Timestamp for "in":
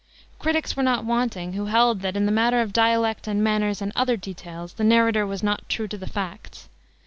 2.17-2.25